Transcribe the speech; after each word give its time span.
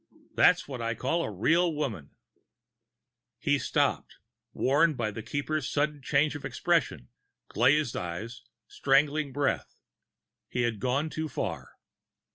That's 0.33 0.67
what 0.67 0.81
I 0.81 0.95
call 0.95 1.21
a 1.23 1.29
real 1.29 1.71
woman." 1.75 2.15
He 3.37 3.59
stopped, 3.59 4.15
warned 4.51 4.97
by 4.97 5.11
the 5.11 5.21
Keeper's 5.21 5.69
sudden 5.71 6.01
change 6.01 6.35
of 6.35 6.43
expression, 6.43 7.09
glazed 7.49 7.95
eyes, 7.95 8.41
strangling 8.65 9.31
breath. 9.31 9.75
He 10.49 10.63
had 10.63 10.79
gone 10.79 11.11
too 11.11 11.27
far. 11.29 11.75